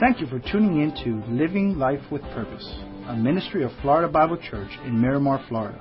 [0.00, 2.68] Thank you for tuning in to Living Life with Purpose,
[3.06, 5.80] a ministry of Florida Bible Church in Miramar, Florida.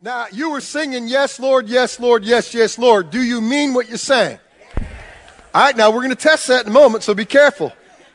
[0.00, 3.10] Now, you were singing, Yes, Lord, yes, Lord, yes, yes, Lord.
[3.10, 4.38] Do you mean what you're saying?
[5.56, 7.72] All right, now we're going to test that in a moment, so be careful.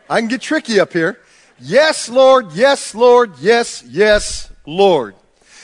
[0.07, 1.19] I can get tricky up here.
[1.59, 5.15] Yes, Lord, yes, Lord, yes, yes, Lord.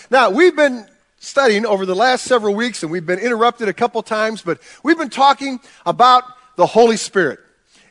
[0.10, 0.88] Now, we've been
[1.20, 4.98] studying over the last several weeks, and we've been interrupted a couple times, but we've
[4.98, 6.24] been talking about
[6.56, 7.42] the Holy Spirit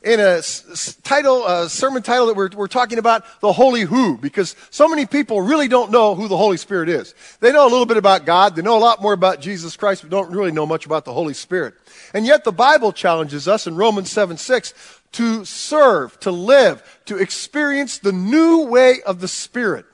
[0.02, 0.42] in a
[1.04, 5.06] title, a sermon title that we're, we're talking about the Holy Who, because so many
[5.06, 7.14] people really don't know who the Holy Spirit is.
[7.38, 10.02] They know a little bit about God, they know a lot more about Jesus Christ,
[10.02, 11.74] but don't really know much about the Holy Spirit.
[12.14, 14.74] And yet the Bible challenges us in Romans 7 6
[15.12, 19.86] to serve, to live, to experience the new way of the Spirit.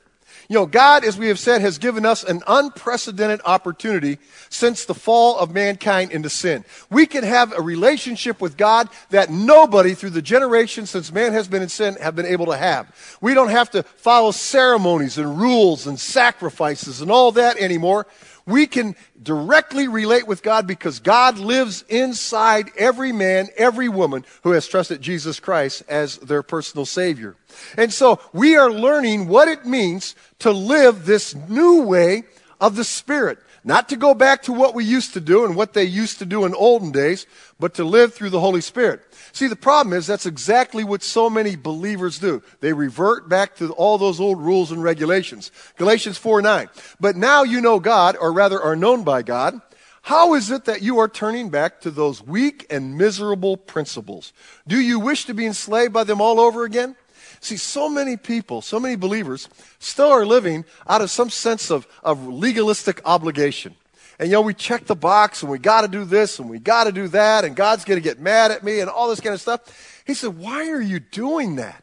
[0.53, 4.19] You know, God, as we have said, has given us an unprecedented opportunity
[4.51, 6.67] since the fall of mankind into sin.
[6.91, 11.49] We can have a relationship with God that nobody through the generations since man has
[11.49, 13.17] been in sin have been able to have.
[13.23, 18.07] We don't have to follow ceremonies and rules and sacrifices and all that anymore.
[18.47, 24.51] We can directly relate with God because God lives inside every man, every woman who
[24.51, 27.37] has trusted Jesus Christ as their personal Savior.
[27.77, 32.25] And so we are learning what it means to live this new way
[32.61, 33.39] of the Spirit.
[33.65, 36.27] Not to go back to what we used to do and what they used to
[36.27, 37.27] do in olden days,
[37.61, 39.03] but to live through the Holy Spirit.
[39.33, 42.43] See, the problem is that's exactly what so many believers do.
[42.61, 45.51] They revert back to all those old rules and regulations.
[45.77, 46.69] Galatians 4 9.
[47.01, 49.61] But now you know God, or rather are known by God.
[50.03, 54.33] How is it that you are turning back to those weak and miserable principles?
[54.67, 56.97] Do you wish to be enslaved by them all over again?
[57.41, 59.49] See, so many people, so many believers
[59.79, 63.77] still are living out of some sense of, of legalistic obligation.
[64.19, 66.59] And you know, we check the box and we got to do this and we
[66.59, 69.21] got to do that and God's going to get mad at me and all this
[69.21, 70.03] kind of stuff.
[70.07, 71.83] He said, Why are you doing that?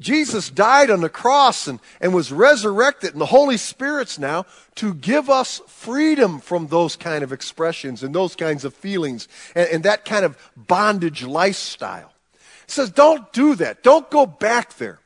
[0.00, 4.94] Jesus died on the cross and, and was resurrected, and the Holy Spirit's now to
[4.94, 9.84] give us freedom from those kind of expressions and those kinds of feelings and, and
[9.84, 12.12] that kind of bondage lifestyle
[12.66, 13.82] He says, don't do that.
[13.82, 14.98] Don't go back there.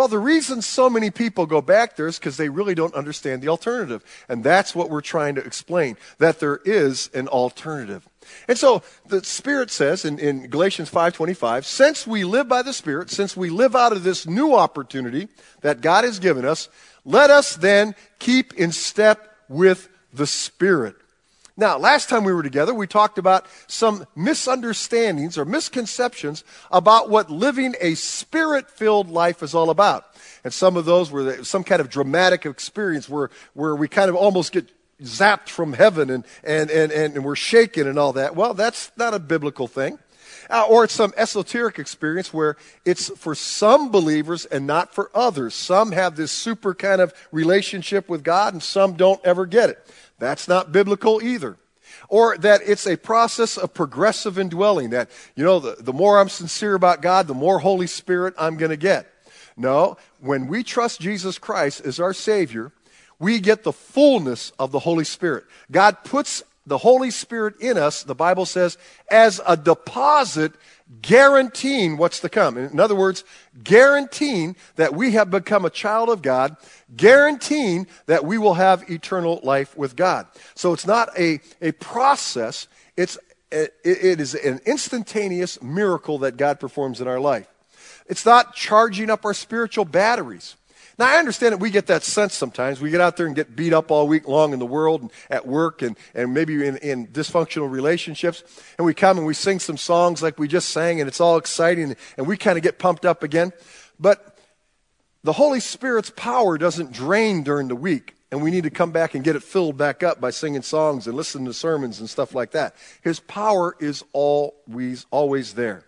[0.00, 3.42] Well, the reason so many people go back there is because they really don't understand
[3.42, 4.02] the alternative.
[4.30, 8.08] And that's what we're trying to explain, that there is an alternative.
[8.48, 13.10] And so the Spirit says in, in Galatians 5.25, since we live by the Spirit,
[13.10, 15.28] since we live out of this new opportunity
[15.60, 16.70] that God has given us,
[17.04, 20.96] let us then keep in step with the Spirit.
[21.60, 27.28] Now, last time we were together, we talked about some misunderstandings or misconceptions about what
[27.28, 30.06] living a spirit filled life is all about.
[30.42, 34.16] And some of those were some kind of dramatic experience where, where we kind of
[34.16, 34.72] almost get
[35.02, 38.34] zapped from heaven and, and, and, and we're shaken and all that.
[38.34, 39.98] Well, that's not a biblical thing.
[40.48, 45.54] Uh, or it's some esoteric experience where it's for some believers and not for others.
[45.54, 49.86] Some have this super kind of relationship with God and some don't ever get it.
[50.20, 51.56] That's not biblical either.
[52.08, 56.28] Or that it's a process of progressive indwelling, that, you know, the, the more I'm
[56.28, 59.12] sincere about God, the more Holy Spirit I'm going to get.
[59.56, 62.72] No, when we trust Jesus Christ as our Savior,
[63.18, 65.44] we get the fullness of the Holy Spirit.
[65.70, 68.78] God puts the Holy Spirit in us, the Bible says,
[69.10, 70.52] as a deposit
[71.02, 72.56] guaranteeing what's to come.
[72.58, 73.24] In other words,
[73.62, 76.56] guaranteeing that we have become a child of God,
[76.96, 80.26] guaranteeing that we will have eternal life with God.
[80.54, 83.18] So it's not a, a process, it's,
[83.52, 87.46] it, it is an instantaneous miracle that God performs in our life.
[88.06, 90.56] It's not charging up our spiritual batteries.
[91.00, 92.78] Now, I understand that we get that sense sometimes.
[92.78, 95.10] We get out there and get beat up all week long in the world and
[95.30, 98.44] at work and, and maybe in, in dysfunctional relationships.
[98.76, 101.38] And we come and we sing some songs like we just sang and it's all
[101.38, 103.54] exciting and we kind of get pumped up again.
[103.98, 104.36] But
[105.24, 109.14] the Holy Spirit's power doesn't drain during the week and we need to come back
[109.14, 112.34] and get it filled back up by singing songs and listening to sermons and stuff
[112.34, 112.74] like that.
[113.00, 115.86] His power is always, always there.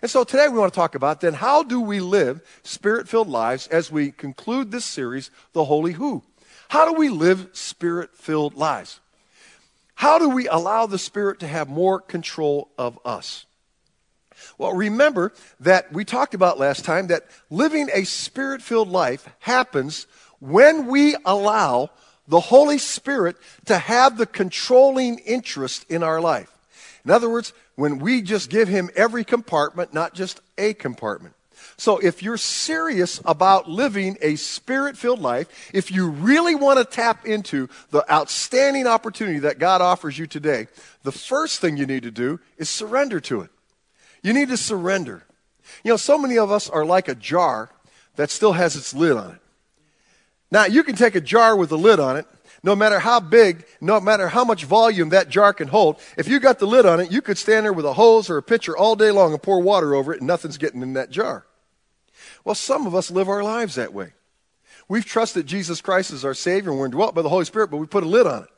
[0.00, 3.28] And so today we want to talk about then how do we live spirit filled
[3.28, 6.22] lives as we conclude this series, The Holy Who?
[6.68, 9.00] How do we live spirit filled lives?
[10.02, 13.46] How do we allow the Spirit to have more control of us?
[14.58, 20.08] Well, remember that we talked about last time that living a spirit filled life happens
[20.40, 21.90] when we allow
[22.26, 23.36] the Holy Spirit
[23.66, 26.50] to have the controlling interest in our life.
[27.04, 31.34] In other words, when we just give him every compartment, not just a compartment.
[31.76, 36.84] So if you're serious about living a spirit filled life, if you really want to
[36.84, 40.68] tap into the outstanding opportunity that God offers you today,
[41.02, 43.50] the first thing you need to do is surrender to it.
[44.22, 45.24] You need to surrender.
[45.82, 47.70] You know, so many of us are like a jar
[48.16, 49.40] that still has its lid on it.
[50.50, 52.26] Now, you can take a jar with a lid on it,
[52.62, 55.98] no matter how big, no matter how much volume that jar can hold.
[56.16, 58.36] If you got the lid on it, you could stand there with a hose or
[58.36, 61.10] a pitcher all day long and pour water over it, and nothing's getting in that
[61.10, 61.44] jar.
[62.44, 64.12] Well, some of us live our lives that way.
[64.88, 67.78] We've trusted Jesus Christ as our Savior and we're indwelt by the Holy Spirit, but
[67.78, 68.48] we put a lid on it.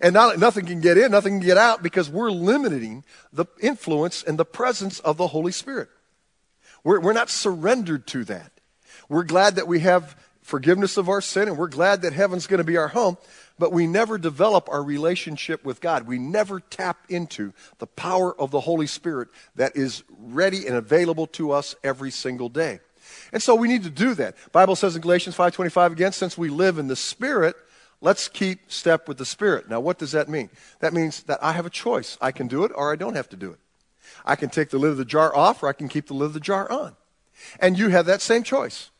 [0.00, 4.22] And not, nothing can get in, nothing can get out because we're limiting the influence
[4.22, 5.88] and the presence of the Holy Spirit.
[6.82, 8.52] We're, we're not surrendered to that.
[9.08, 12.58] We're glad that we have forgiveness of our sin and we're glad that heaven's going
[12.58, 13.16] to be our home,
[13.58, 16.06] but we never develop our relationship with God.
[16.06, 21.26] We never tap into the power of the Holy Spirit that is ready and available
[21.28, 22.80] to us every single day.
[23.32, 24.36] And so we need to do that.
[24.52, 27.56] Bible says in Galatians 5:25 again, since we live in the Spirit,
[28.00, 29.68] let's keep step with the Spirit.
[29.68, 30.50] Now, what does that mean?
[30.80, 32.18] That means that I have a choice.
[32.20, 33.58] I can do it or I don't have to do it.
[34.24, 36.26] I can take the lid of the jar off or I can keep the lid
[36.26, 36.96] of the jar on.
[37.58, 38.90] And you have that same choice.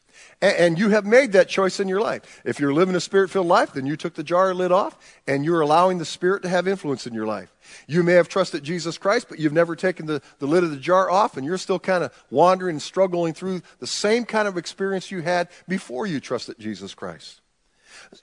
[0.42, 2.42] And you have made that choice in your life.
[2.44, 4.98] If you're living a spirit filled life, then you took the jar lid off
[5.28, 7.54] and you're allowing the Spirit to have influence in your life.
[7.86, 10.78] You may have trusted Jesus Christ, but you've never taken the, the lid of the
[10.78, 14.58] jar off and you're still kind of wandering and struggling through the same kind of
[14.58, 17.40] experience you had before you trusted Jesus Christ.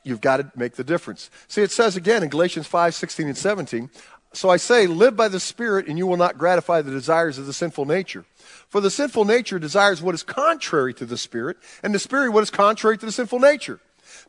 [0.03, 1.29] You've got to make the difference.
[1.47, 3.89] See, it says again in Galatians 5 16 and 17,
[4.33, 7.47] so I say, live by the Spirit, and you will not gratify the desires of
[7.47, 8.25] the sinful nature.
[8.67, 12.43] For the sinful nature desires what is contrary to the Spirit, and the Spirit what
[12.43, 13.79] is contrary to the sinful nature.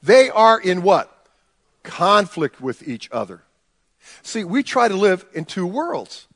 [0.02, 1.26] They are in what?
[1.82, 3.43] Conflict with each other.
[4.23, 6.26] See, we try to live in two worlds.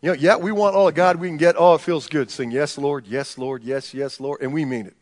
[0.00, 1.54] You know, yeah, we want all of God we can get.
[1.56, 2.30] Oh, it feels good.
[2.30, 4.96] Sing, yes, Lord, yes, Lord, yes, yes, Lord, and we mean it.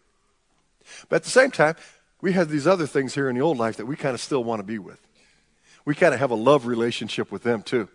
[1.09, 1.77] But at the same time,
[2.21, 4.45] we have these other things here in the old life that we kind of still
[4.45, 5.01] want to be with
[5.85, 7.89] we kind of have a love relationship with them too.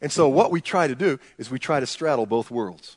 [0.00, 2.96] And so what we try to do is we try to straddle both worlds.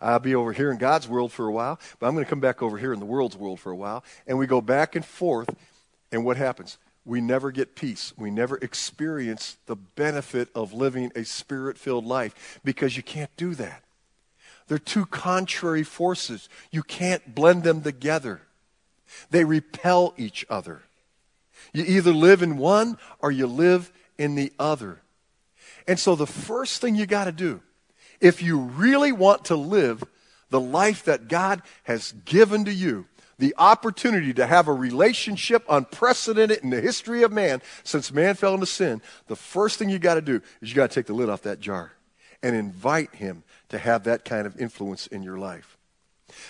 [0.00, 2.40] I'll be over here in God's world for a while, but I'm going to come
[2.40, 4.04] back over here in the world's world for a while.
[4.26, 5.54] And we go back and forth,
[6.10, 6.78] and what happens?
[7.04, 8.14] We never get peace.
[8.16, 13.54] We never experience the benefit of living a spirit filled life because you can't do
[13.56, 13.82] that.
[14.68, 16.48] They're two contrary forces.
[16.70, 18.40] You can't blend them together,
[19.30, 20.82] they repel each other.
[21.74, 25.02] You either live in one or you live in the other.
[25.86, 27.60] And so the first thing you got to do,
[28.20, 30.02] if you really want to live
[30.48, 33.06] the life that God has given to you,
[33.38, 38.54] the opportunity to have a relationship unprecedented in the history of man since man fell
[38.54, 41.12] into sin, the first thing you got to do is you got to take the
[41.12, 41.92] lid off that jar
[42.40, 45.76] and invite him to have that kind of influence in your life.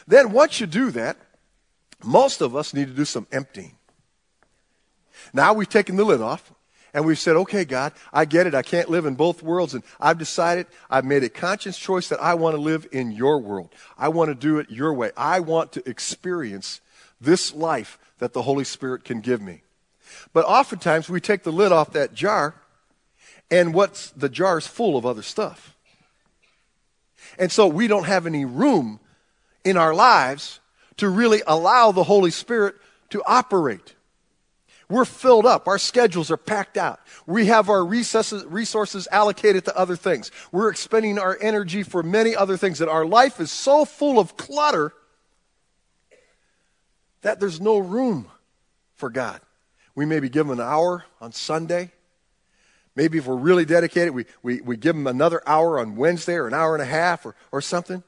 [0.07, 1.17] Then once you do that,
[2.05, 3.77] most of us need to do some emptying.
[5.33, 6.53] Now we've taken the lid off
[6.93, 8.55] and we've said, okay, God, I get it.
[8.55, 9.75] I can't live in both worlds.
[9.75, 13.41] And I've decided, I've made a conscious choice that I want to live in your
[13.41, 13.71] world.
[13.99, 15.11] I want to do it your way.
[15.17, 16.81] I want to experience
[17.21, 19.63] this life that the Holy Spirit can give me.
[20.33, 22.55] But oftentimes we take the lid off that jar
[23.51, 25.77] and what's the jar is full of other stuff.
[27.39, 29.01] And so we don't have any room
[29.65, 30.61] in our lives
[30.99, 32.77] to really allow the Holy Spirit
[33.11, 33.94] to operate.
[34.89, 35.67] We're filled up.
[35.67, 37.01] Our schedules are packed out.
[37.27, 40.31] We have our resources, allocated to other things.
[40.53, 42.81] We're expending our energy for many other things.
[42.81, 44.93] And our life is so full of clutter
[47.23, 48.27] that there's no room
[48.95, 49.41] for God.
[49.95, 51.91] We may be given an hour on Sunday.
[52.97, 56.47] Maybe if we're really dedicated, we, we, we give them another hour on Wednesday or
[56.47, 58.03] an hour and a half or, or something.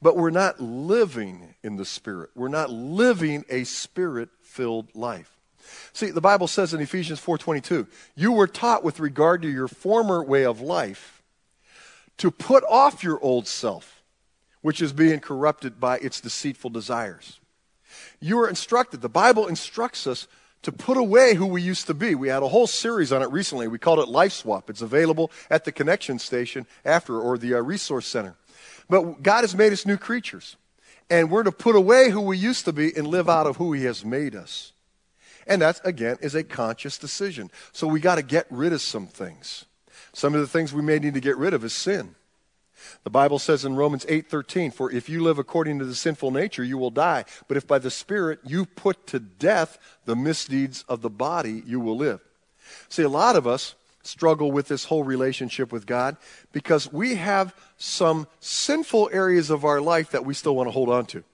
[0.00, 2.30] But we're not living in the Spirit.
[2.34, 5.35] We're not living a Spirit filled life.
[5.92, 10.22] See, the Bible says in Ephesians 4:22, "You were taught with regard to your former
[10.22, 11.22] way of life
[12.18, 14.02] to put off your old self,
[14.62, 17.40] which is being corrupted by its deceitful desires."
[18.20, 20.26] You were instructed, the Bible instructs us
[20.62, 22.14] to put away who we used to be.
[22.14, 23.68] We had a whole series on it recently.
[23.68, 24.68] We called it Life Swap.
[24.68, 28.34] It's available at the connection station after or the uh, resource center.
[28.88, 30.56] But God has made us new creatures.
[31.08, 33.72] And we're to put away who we used to be and live out of who
[33.72, 34.72] He has made us.
[35.46, 37.50] And that, again, is a conscious decision.
[37.72, 39.64] So we got to get rid of some things.
[40.12, 42.14] Some of the things we may need to get rid of is sin.
[43.04, 46.64] The Bible says in Romans 8:13, "For if you live according to the sinful nature,
[46.64, 47.24] you will die.
[47.48, 51.80] But if by the Spirit you put to death the misdeeds of the body, you
[51.80, 52.20] will live."
[52.88, 56.16] See, a lot of us struggle with this whole relationship with God
[56.52, 60.88] because we have some sinful areas of our life that we still want to hold
[60.88, 61.24] on to.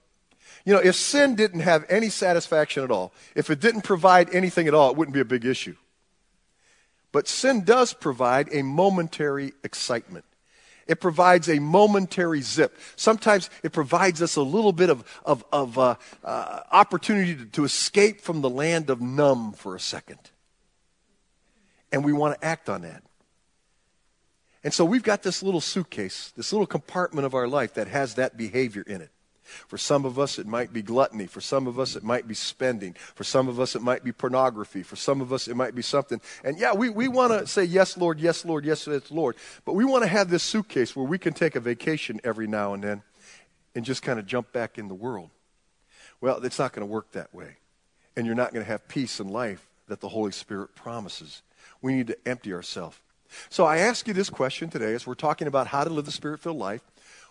[0.65, 4.67] You know, if sin didn't have any satisfaction at all, if it didn't provide anything
[4.67, 5.75] at all, it wouldn't be a big issue.
[7.11, 10.25] But sin does provide a momentary excitement.
[10.87, 12.77] It provides a momentary zip.
[12.95, 17.63] Sometimes it provides us a little bit of, of, of uh, uh, opportunity to, to
[17.63, 20.19] escape from the land of numb for a second.
[21.91, 23.03] And we want to act on that.
[24.63, 28.15] And so we've got this little suitcase, this little compartment of our life that has
[28.15, 29.12] that behavior in it.
[29.67, 31.27] For some of us, it might be gluttony.
[31.27, 32.93] For some of us, it might be spending.
[33.15, 34.83] For some of us, it might be pornography.
[34.83, 36.21] For some of us, it might be something.
[36.43, 39.35] And yeah, we, we want to say, yes, Lord, yes, Lord, yes, yes, Lord.
[39.65, 42.73] But we want to have this suitcase where we can take a vacation every now
[42.73, 43.01] and then
[43.75, 45.29] and just kind of jump back in the world.
[46.21, 47.57] Well, it's not going to work that way.
[48.15, 51.41] And you're not going to have peace in life that the Holy Spirit promises.
[51.81, 52.97] We need to empty ourselves.
[53.49, 56.11] So I ask you this question today as we're talking about how to live the
[56.11, 56.81] spirit filled life.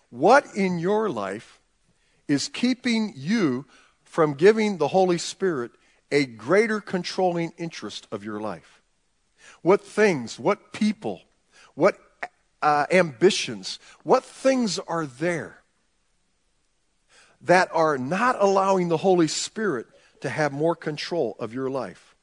[0.09, 1.59] What in your life
[2.27, 3.65] is keeping you
[4.03, 5.71] from giving the Holy Spirit
[6.11, 8.81] a greater controlling interest of your life?
[9.61, 11.21] What things, what people,
[11.73, 11.97] what
[12.61, 15.59] uh, ambitions, what things are there
[17.41, 19.87] that are not allowing the Holy Spirit
[20.21, 22.15] to have more control of your life?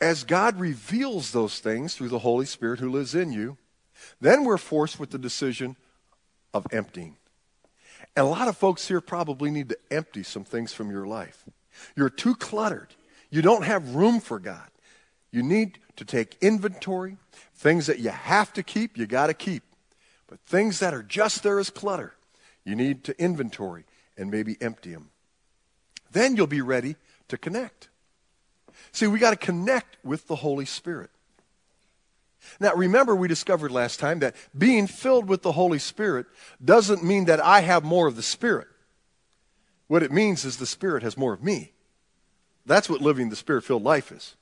[0.00, 3.56] As God reveals those things through the Holy Spirit who lives in you,
[4.20, 5.76] then we're forced with the decision
[6.52, 7.16] of emptying.
[8.16, 11.44] And a lot of folks here probably need to empty some things from your life.
[11.96, 12.94] You're too cluttered.
[13.30, 14.68] You don't have room for God.
[15.32, 17.16] You need to take inventory.
[17.56, 19.64] Things that you have to keep, you got to keep.
[20.28, 22.14] But things that are just there as clutter,
[22.64, 23.84] you need to inventory
[24.16, 25.10] and maybe empty them.
[26.12, 26.94] Then you'll be ready
[27.28, 27.88] to connect.
[28.92, 31.10] See, we got to connect with the Holy Spirit.
[32.60, 36.26] Now, remember, we discovered last time that being filled with the Holy Spirit
[36.64, 38.68] doesn't mean that I have more of the Spirit.
[39.86, 41.72] What it means is the Spirit has more of me.
[42.66, 44.34] That's what living the Spirit filled life is.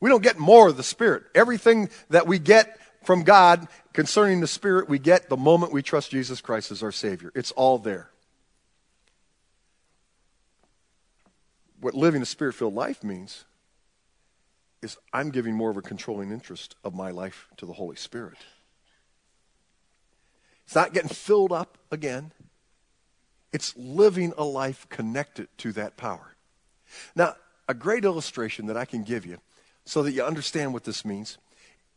[0.00, 1.24] We don't get more of the Spirit.
[1.34, 6.10] Everything that we get from God concerning the Spirit, we get the moment we trust
[6.10, 7.30] Jesus Christ as our Savior.
[7.34, 8.10] It's all there.
[11.80, 13.44] What living a Spirit filled life means
[14.84, 18.38] is I'm giving more of a controlling interest of my life to the Holy Spirit.
[20.64, 22.32] It's not getting filled up again.
[23.52, 26.34] It's living a life connected to that power.
[27.16, 27.36] Now,
[27.68, 29.38] a great illustration that I can give you
[29.84, 31.38] so that you understand what this means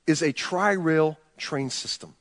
[0.05, 2.15] is a tri rail train system,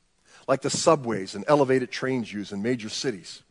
[0.47, 3.41] like the subways and elevated trains use in major cities.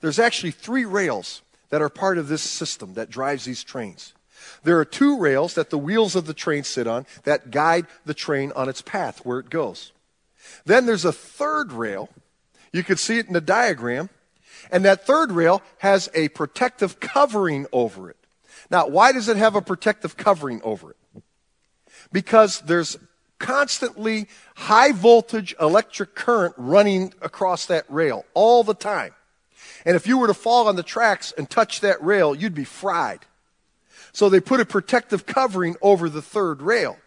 [0.00, 4.12] There's actually three rails that are part of this system that drives these trains.
[4.62, 8.14] There are two rails that the wheels of the train sit on that guide the
[8.14, 9.92] train on its path where it goes.
[10.64, 12.08] Then there's a third rail.
[12.72, 14.10] You can see it in the diagram.
[14.70, 18.16] And that third rail has a protective covering over it.
[18.70, 21.22] Now, why does it have a protective covering over it?
[22.12, 22.96] Because there's
[23.38, 29.12] constantly high voltage electric current running across that rail all the time.
[29.84, 32.64] And if you were to fall on the tracks and touch that rail, you'd be
[32.64, 33.26] fried.
[34.12, 36.98] So they put a protective covering over the third rail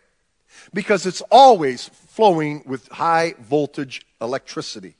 [0.74, 4.95] because it's always flowing with high voltage electricity.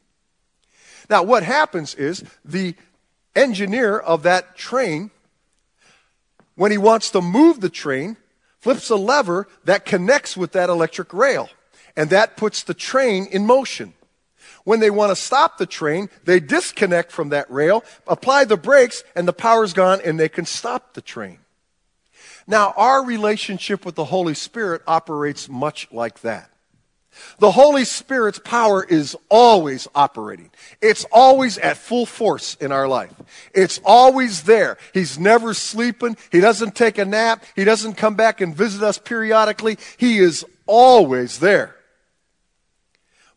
[1.10, 2.76] Now, what happens is the
[3.36, 5.12] engineer of that train,
[6.56, 8.18] when he wants to move the train,
[8.60, 11.50] flips a lever that connects with that electric rail,
[11.96, 13.94] and that puts the train in motion.
[14.64, 19.04] When they want to stop the train, they disconnect from that rail, apply the brakes,
[19.16, 21.40] and the power's gone, and they can stop the train.
[22.48, 26.52] Now, our relationship with the Holy Spirit operates much like that.
[27.40, 30.52] The Holy Spirit's power is always operating.
[30.82, 33.14] It's always at full force in our life.
[33.54, 34.78] It's always there.
[34.94, 36.18] He's never sleeping.
[36.32, 37.44] He doesn't take a nap.
[37.56, 39.78] He doesn't come back and visit us periodically.
[39.98, 41.76] He is always there.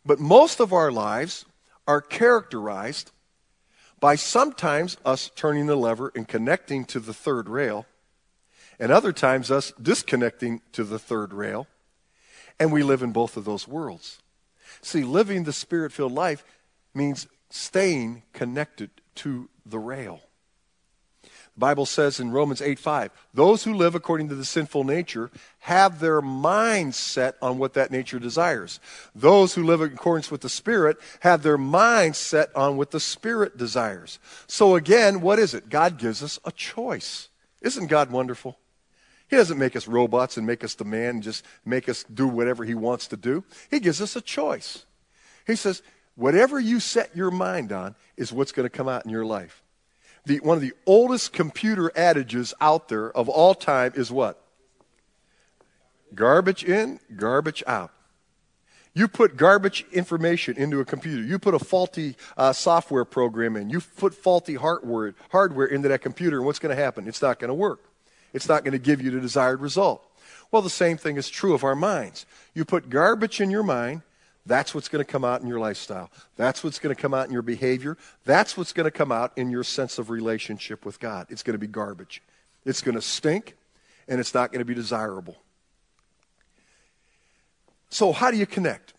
[0.05, 1.45] But most of our lives
[1.87, 3.13] are characterized
[4.01, 7.87] by sometimes us turning the lever and connecting to the third rail
[8.79, 11.67] and other times us disconnecting to the third rail.
[12.61, 14.19] And we live in both of those worlds.
[14.83, 16.45] See, living the spirit filled life
[16.95, 20.21] means staying connected to the rail.
[21.23, 25.31] The Bible says in Romans 8 5, those who live according to the sinful nature
[25.61, 28.79] have their minds set on what that nature desires.
[29.13, 33.01] Those who live in accordance with the Spirit have their minds set on what the
[33.01, 34.21] Spirit desires.
[34.47, 35.69] So again, what is it?
[35.69, 37.29] God gives us a choice.
[37.61, 38.57] Isn't God wonderful?
[39.29, 42.65] He doesn't make us robots and make us demand and just make us do whatever
[42.65, 43.45] He wants to do.
[43.71, 44.85] He gives us a choice.
[45.47, 45.83] He says,
[46.17, 49.63] whatever you set your mind on is what's going to come out in your life.
[50.25, 54.43] The, one of the oldest computer adages out there of all time is what?
[56.15, 57.93] Garbage in, garbage out.
[58.95, 61.23] You put garbage information into a computer.
[61.23, 63.71] You put a faulty uh, software program in.
[63.71, 67.07] You put faulty hardware, hardware into that computer, and what's going to happen?
[67.07, 67.88] It's not going to work.
[68.33, 70.05] It's not going to give you the desired result.
[70.51, 72.27] Well, the same thing is true of our minds.
[72.55, 74.03] You put garbage in your mind,
[74.49, 76.11] that's what's going to come out in your lifestyle.
[76.37, 77.99] That's what's going to come out in your behavior.
[78.25, 81.27] That's what's going to come out in your sense of relationship with God.
[81.29, 82.23] It's going to be garbage.
[82.65, 83.57] It's going to stink,
[84.09, 85.37] and it's not going to be desirable.
[87.91, 88.95] So, how do you connect?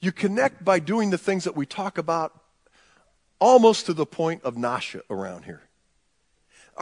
[0.00, 2.38] You connect by doing the things that we talk about
[3.38, 5.62] almost to the point of nausea around here.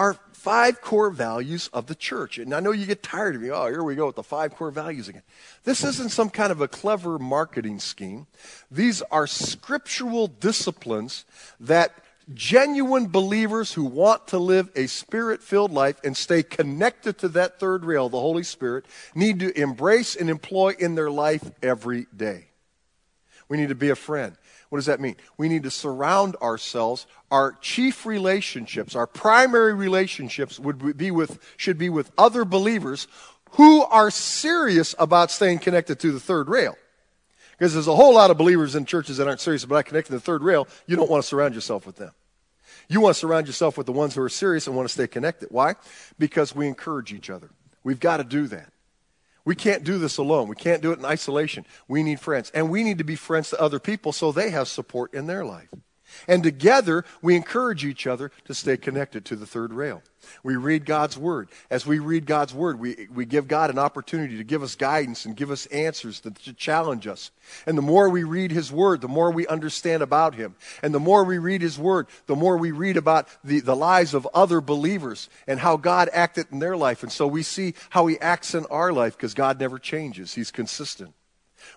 [0.00, 2.38] Our five core values of the church.
[2.38, 3.50] And I know you get tired of me.
[3.50, 5.20] Oh, here we go with the five core values again.
[5.64, 8.26] This isn't some kind of a clever marketing scheme.
[8.70, 11.26] These are scriptural disciplines
[11.60, 11.92] that
[12.32, 17.60] genuine believers who want to live a spirit filled life and stay connected to that
[17.60, 22.49] third rail, the Holy Spirit, need to embrace and employ in their life every day.
[23.50, 24.36] We need to be a friend.
[24.70, 25.16] What does that mean?
[25.36, 27.06] We need to surround ourselves.
[27.32, 33.08] Our chief relationships, our primary relationships would be with, should be with other believers
[33.52, 36.76] who are serious about staying connected to the third rail.
[37.50, 40.18] Because there's a whole lot of believers in churches that aren't serious about connecting to
[40.18, 40.68] the third rail.
[40.86, 42.12] You don't want to surround yourself with them.
[42.88, 45.08] You want to surround yourself with the ones who are serious and want to stay
[45.08, 45.48] connected.
[45.50, 45.74] Why?
[46.18, 47.50] Because we encourage each other.
[47.82, 48.72] We've got to do that.
[49.50, 50.46] We can't do this alone.
[50.46, 51.66] We can't do it in isolation.
[51.88, 52.52] We need friends.
[52.54, 55.44] And we need to be friends to other people so they have support in their
[55.44, 55.68] life.
[56.28, 60.02] And together, we encourage each other to stay connected to the third rail.
[60.42, 61.48] We read God's Word.
[61.70, 65.24] As we read God's Word, we, we give God an opportunity to give us guidance
[65.24, 67.30] and give us answers to, to challenge us.
[67.66, 70.56] And the more we read His Word, the more we understand about Him.
[70.82, 74.14] And the more we read His Word, the more we read about the, the lives
[74.14, 77.02] of other believers and how God acted in their life.
[77.02, 80.50] And so we see how He acts in our life because God never changes, He's
[80.50, 81.14] consistent.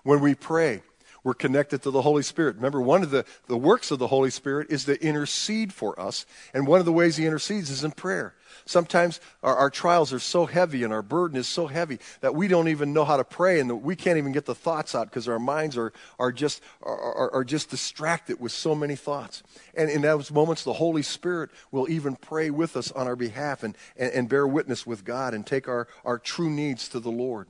[0.03, 0.81] When we pray,
[1.23, 2.57] we're connected to the Holy Spirit.
[2.57, 6.25] Remember, one of the, the works of the Holy Spirit is to intercede for us.
[6.53, 8.36] And one of the ways he intercedes is in prayer.
[8.65, 12.47] Sometimes our, our trials are so heavy and our burden is so heavy that we
[12.49, 15.27] don't even know how to pray and we can't even get the thoughts out because
[15.27, 19.43] our minds are, are, just, are, are just distracted with so many thoughts.
[19.75, 23.63] And in those moments, the Holy Spirit will even pray with us on our behalf
[23.63, 27.12] and, and, and bear witness with God and take our, our true needs to the
[27.12, 27.47] Lord.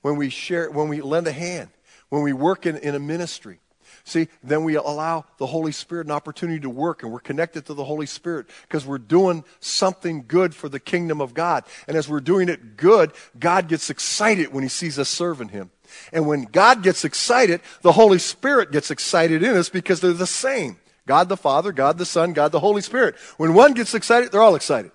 [0.00, 1.70] When we share, when we lend a hand,
[2.12, 3.58] when we work in, in a ministry.
[4.04, 7.74] See, then we allow the Holy Spirit an opportunity to work, and we're connected to
[7.74, 11.64] the Holy Spirit because we're doing something good for the kingdom of God.
[11.88, 15.70] And as we're doing it good, God gets excited when He sees us serving Him.
[16.12, 20.26] And when God gets excited, the Holy Spirit gets excited in us because they're the
[20.26, 23.16] same God the Father, God the Son, God the Holy Spirit.
[23.38, 24.92] When one gets excited, they're all excited.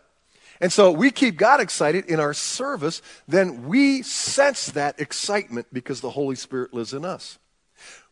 [0.60, 6.02] And so we keep God excited in our service, then we sense that excitement because
[6.02, 7.38] the Holy Spirit lives in us.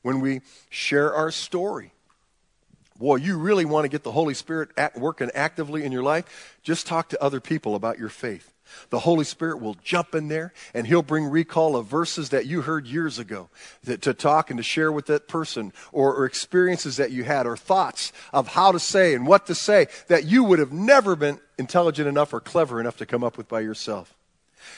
[0.02, 1.92] When we share our story,
[2.98, 6.60] boy, you really want to get the Holy Spirit at working actively in your life,
[6.62, 8.55] just talk to other people about your faith.
[8.90, 12.62] The Holy Spirit will jump in there and He'll bring recall of verses that you
[12.62, 13.50] heard years ago
[13.84, 17.46] that, to talk and to share with that person, or, or experiences that you had,
[17.46, 21.16] or thoughts of how to say and what to say that you would have never
[21.16, 24.16] been intelligent enough or clever enough to come up with by yourself.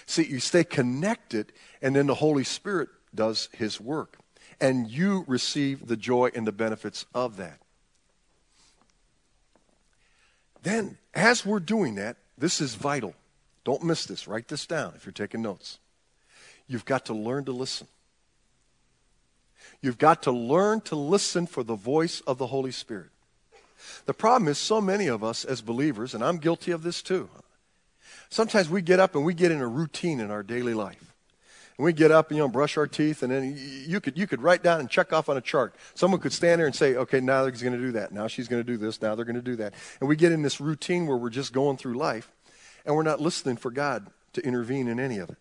[0.05, 4.17] See, you stay connected, and then the Holy Spirit does His work.
[4.59, 7.59] And you receive the joy and the benefits of that.
[10.63, 13.13] Then, as we're doing that, this is vital.
[13.67, 14.29] Don't miss this.
[14.29, 15.79] Write this down if you're taking notes.
[16.69, 17.87] You've got to learn to listen.
[19.81, 23.09] You've got to learn to listen for the voice of the Holy Spirit.
[24.05, 27.27] The problem is, so many of us as believers, and I'm guilty of this too,
[28.29, 31.13] sometimes we get up and we get in a routine in our daily life.
[31.77, 33.53] And we get up and you know brush our teeth, and then
[33.85, 35.75] you could you could write down and check off on a chart.
[35.93, 38.13] Someone could stand there and say, "Okay, now they're going to do that.
[38.13, 39.01] Now she's going to do this.
[39.01, 41.51] Now they're going to do that." And we get in this routine where we're just
[41.51, 42.31] going through life,
[42.87, 45.37] and we're not listening for God to intervene in any of it.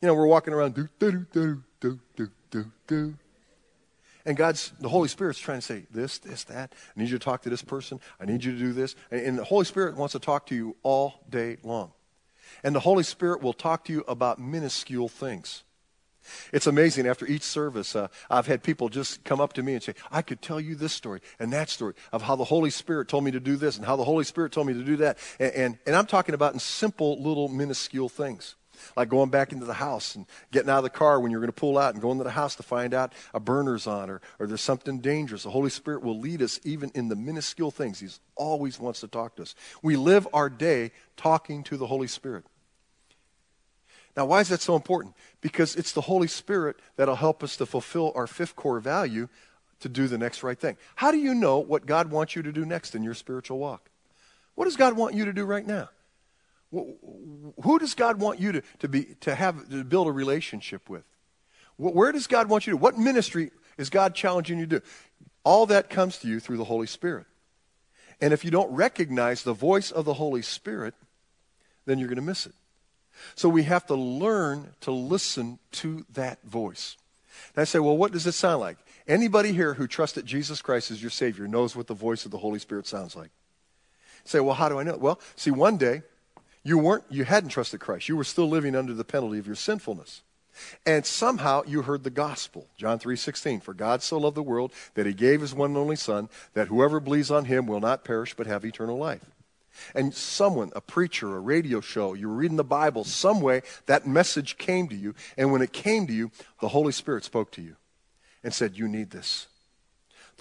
[0.00, 3.14] You know, we're walking around do do do do do do do.
[4.24, 6.72] And God's the Holy Spirit's trying to say this, this, that.
[6.96, 8.00] I need you to talk to this person.
[8.20, 8.94] I need you to do this.
[9.10, 11.90] And, the Holy Spirit wants to talk to you all day long.
[12.62, 15.64] And the Holy Spirit will talk to you about minuscule things.
[16.52, 17.06] It's amazing.
[17.06, 20.22] After each service, uh, I've had people just come up to me and say, I
[20.22, 23.30] could tell you this story and that story of how the Holy Spirit told me
[23.30, 25.18] to do this and how the Holy Spirit told me to do that.
[25.38, 28.56] And, and, and I'm talking about in simple, little, minuscule things.
[28.96, 31.52] Like going back into the house and getting out of the car when you're going
[31.52, 34.20] to pull out and going to the house to find out a burner's on or,
[34.38, 35.44] or there's something dangerous.
[35.44, 38.00] The Holy Spirit will lead us even in the minuscule things.
[38.00, 39.54] He always wants to talk to us.
[39.82, 42.44] We live our day talking to the Holy Spirit.
[44.16, 45.14] Now, why is that so important?
[45.40, 49.28] Because it's the Holy Spirit that'll help us to fulfill our fifth core value
[49.80, 50.76] to do the next right thing.
[50.96, 53.90] How do you know what God wants you to do next in your spiritual walk?
[54.54, 55.88] What does God want you to do right now?
[56.70, 61.04] Who does God want you to, to, be, to, have, to build a relationship with?
[61.76, 62.76] Where does God want you to?
[62.76, 64.86] What ministry is God challenging you to do?
[65.44, 67.26] All that comes to you through the Holy Spirit.
[68.20, 70.94] And if you don't recognize the voice of the Holy Spirit,
[71.86, 72.54] then you're going to miss it.
[73.34, 76.96] So we have to learn to listen to that voice.
[77.54, 78.78] And I say, well, what does it sound like?
[79.06, 82.38] Anybody here who trusted Jesus Christ as your Savior knows what the voice of the
[82.38, 83.30] Holy Spirit sounds like.
[84.24, 84.96] You say, well, how do I know?
[84.96, 86.02] Well, see, one day
[86.62, 88.08] you weren't, you hadn't trusted Christ.
[88.08, 90.22] You were still living under the penalty of your sinfulness.
[90.84, 92.66] And somehow you heard the gospel.
[92.76, 95.96] John 3:16, for God so loved the world that he gave his one and only
[95.96, 99.30] son that whoever believes on him will not perish but have eternal life.
[99.94, 104.06] And someone, a preacher, a radio show, you were reading the Bible, some way that
[104.06, 105.14] message came to you.
[105.36, 106.30] And when it came to you,
[106.60, 107.76] the Holy Spirit spoke to you
[108.42, 109.46] and said, You need this.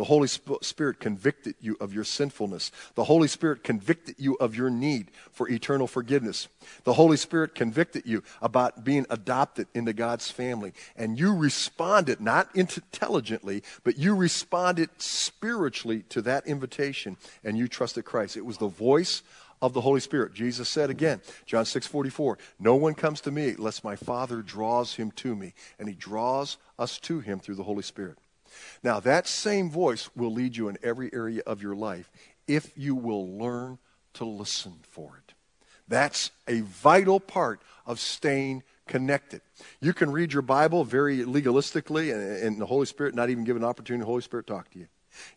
[0.01, 2.71] The Holy Spirit convicted you of your sinfulness.
[2.95, 6.47] The Holy Spirit convicted you of your need for eternal forgiveness.
[6.85, 10.73] The Holy Spirit convicted you about being adopted into God's family.
[10.95, 18.03] And you responded, not intelligently, but you responded spiritually to that invitation and you trusted
[18.03, 18.35] Christ.
[18.35, 19.21] It was the voice
[19.61, 20.33] of the Holy Spirit.
[20.33, 24.95] Jesus said again, John 6 44, No one comes to me unless my Father draws
[24.95, 25.53] him to me.
[25.77, 28.17] And he draws us to him through the Holy Spirit.
[28.83, 32.11] Now, that same voice will lead you in every area of your life
[32.47, 33.77] if you will learn
[34.15, 35.33] to listen for it.
[35.87, 39.41] That's a vital part of staying connected.
[39.79, 43.55] You can read your Bible very legalistically and, and the Holy Spirit not even give
[43.55, 44.87] an opportunity the Holy Spirit talk to you.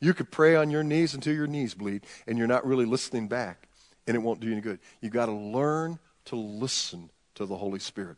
[0.01, 3.29] You could pray on your knees until your knees bleed and you're not really listening
[3.29, 3.69] back
[4.07, 4.79] and it won't do you any good.
[5.01, 8.17] You've got to learn to listen to the Holy Spirit.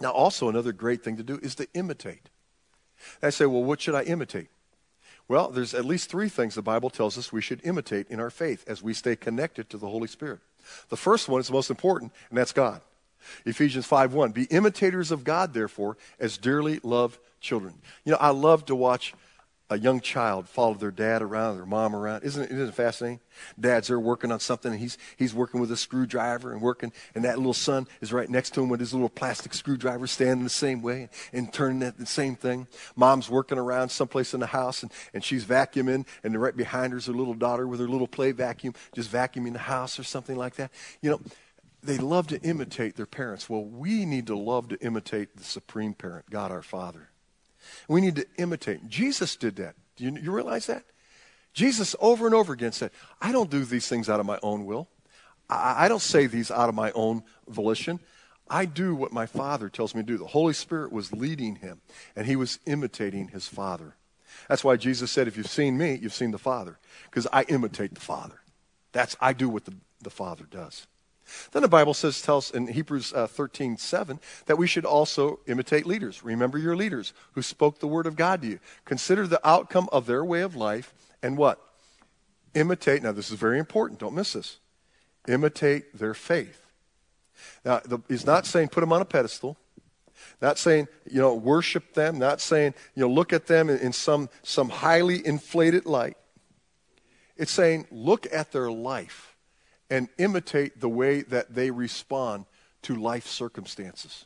[0.00, 2.28] Now, also, another great thing to do is to imitate.
[3.22, 4.48] I say, well, what should I imitate?
[5.28, 8.30] Well, there's at least three things the Bible tells us we should imitate in our
[8.30, 10.40] faith as we stay connected to the Holy Spirit.
[10.88, 12.80] The first one is the most important, and that's God.
[13.44, 14.32] Ephesians 5:1.
[14.32, 17.74] Be imitators of God, therefore, as dearly loved children.
[18.04, 19.14] You know, I love to watch
[19.68, 22.22] a young child follow their dad around, their mom around.
[22.22, 23.20] Isn't it, isn't it fascinating?
[23.58, 27.24] Dad's there working on something, and he's, he's working with a screwdriver and working, and
[27.24, 30.50] that little son is right next to him with his little plastic screwdriver standing the
[30.50, 32.68] same way and turning at the same thing.
[32.94, 36.98] Mom's working around someplace in the house, and, and she's vacuuming, and right behind her
[36.98, 40.36] is her little daughter with her little play vacuum, just vacuuming the house or something
[40.36, 40.70] like that.
[41.02, 41.20] You know,
[41.82, 43.50] they love to imitate their parents.
[43.50, 47.10] Well, we need to love to imitate the supreme parent, God our Father.
[47.88, 48.88] We need to imitate.
[48.88, 49.74] Jesus did that.
[49.96, 50.84] Do you, you realize that?
[51.52, 54.66] Jesus over and over again said, I don't do these things out of my own
[54.66, 54.88] will.
[55.48, 58.00] I, I don't say these out of my own volition.
[58.48, 60.18] I do what my Father tells me to do.
[60.18, 61.80] The Holy Spirit was leading him,
[62.14, 63.96] and he was imitating his Father.
[64.48, 66.78] That's why Jesus said, If you've seen me, you've seen the Father,
[67.10, 68.40] because I imitate the Father.
[68.92, 70.86] That's, I do what the, the Father does.
[71.52, 75.86] Then the Bible says, tells in Hebrews uh, 13, 7, that we should also imitate
[75.86, 76.24] leaders.
[76.24, 78.60] Remember your leaders who spoke the word of God to you.
[78.84, 81.60] Consider the outcome of their way of life and what?
[82.54, 83.02] Imitate.
[83.02, 84.00] Now, this is very important.
[84.00, 84.58] Don't miss this.
[85.28, 86.66] Imitate their faith.
[87.64, 89.56] Now, the, he's not saying put them on a pedestal.
[90.40, 92.18] Not saying, you know, worship them.
[92.18, 96.16] Not saying, you know, look at them in, in some, some highly inflated light.
[97.36, 99.35] It's saying look at their life
[99.90, 102.46] and imitate the way that they respond
[102.82, 104.24] to life circumstances.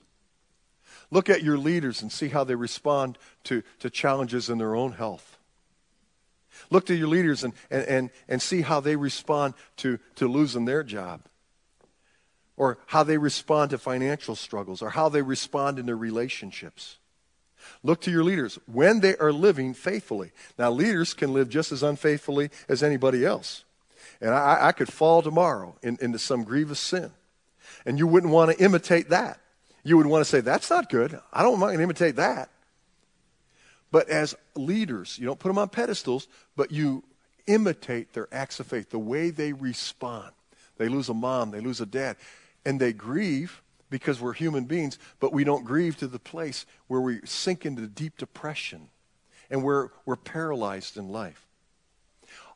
[1.11, 4.93] Look at your leaders and see how they respond to, to challenges in their own
[4.93, 5.39] health.
[6.71, 10.65] Look to your leaders and, and, and, and see how they respond to, to losing
[10.65, 11.23] their job,
[12.57, 16.99] or how they respond to financial struggles, or how they respond in their relationships.
[17.83, 20.33] Look to your leaders when they are living faithfully.
[20.59, 23.65] Now, leaders can live just as unfaithfully as anybody else.
[24.21, 27.11] And I, I could fall tomorrow in, into some grievous sin.
[27.87, 29.41] And you wouldn't want to imitate that.
[29.83, 31.19] You would want to say, that's not good.
[31.33, 32.51] I don't want to imitate that.
[33.91, 37.03] But as leaders, you don't put them on pedestals, but you
[37.47, 40.33] imitate their acts of faith, the way they respond.
[40.77, 42.17] They lose a mom, they lose a dad,
[42.65, 47.01] and they grieve, because we're human beings, but we don't grieve to the place where
[47.01, 48.89] we sink into deep depression
[49.51, 51.47] and where we're paralyzed in life.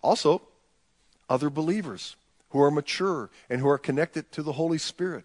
[0.00, 0.42] Also,
[1.28, 2.16] other believers
[2.50, 5.24] who are mature and who are connected to the Holy Spirit.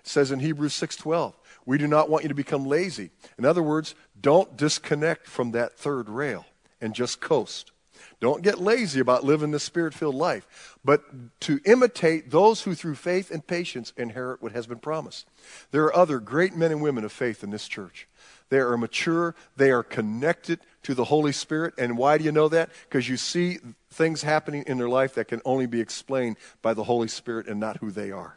[0.00, 1.34] It says in Hebrews 6:12,
[1.66, 5.76] "We do not want you to become lazy." In other words, don't disconnect from that
[5.76, 6.46] third rail
[6.80, 7.72] and just coast.
[8.20, 12.94] Don't get lazy about living the spirit filled life, but to imitate those who through
[12.94, 15.26] faith and patience inherit what has been promised.
[15.72, 18.08] There are other great men and women of faith in this church.
[18.52, 21.72] They are mature, they are connected to the Holy Spirit.
[21.78, 22.68] And why do you know that?
[22.86, 23.60] Because you see
[23.90, 27.58] things happening in their life that can only be explained by the Holy Spirit and
[27.58, 28.36] not who they are.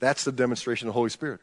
[0.00, 1.40] That's the demonstration of the Holy Spirit.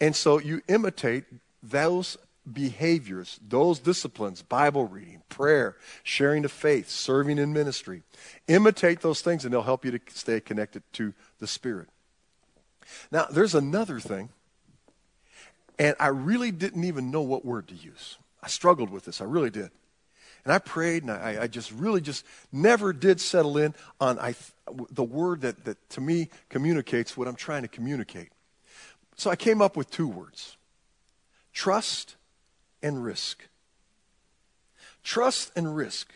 [0.00, 1.24] And so you imitate
[1.62, 2.16] those
[2.50, 8.04] behaviors, those disciplines, Bible reading, prayer, sharing the faith, serving in ministry.
[8.48, 11.90] Imitate those things and they'll help you to stay connected to the Spirit.
[13.10, 14.30] Now, there's another thing,
[15.78, 18.18] and I really didn't even know what word to use.
[18.42, 19.70] I struggled with this, I really did.
[20.44, 24.34] And I prayed, and I, I just really just never did settle in on I,
[24.90, 28.30] the word that, that to me communicates what I'm trying to communicate.
[29.16, 30.56] So I came up with two words
[31.52, 32.16] trust
[32.82, 33.46] and risk.
[35.04, 36.12] Trust and risk.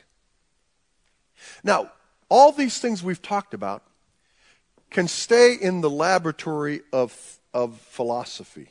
[1.62, 1.92] Now,
[2.28, 3.82] all these things we've talked about
[4.90, 8.70] can stay in the laboratory of, of philosophy.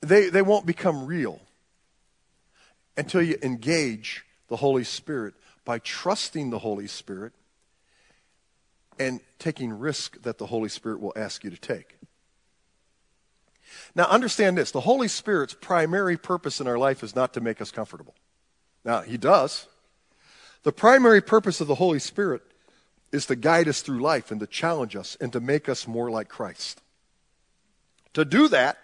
[0.00, 1.40] They, they won't become real
[2.96, 5.34] until you engage the Holy Spirit
[5.64, 7.32] by trusting the Holy Spirit
[8.98, 11.96] and taking risk that the Holy Spirit will ask you to take.
[13.94, 17.60] Now, understand this the Holy Spirit's primary purpose in our life is not to make
[17.60, 18.14] us comfortable.
[18.84, 19.66] Now, He does.
[20.62, 22.42] The primary purpose of the Holy Spirit
[23.12, 26.10] is to guide us through life and to challenge us and to make us more
[26.10, 26.80] like Christ.
[28.14, 28.78] To do that,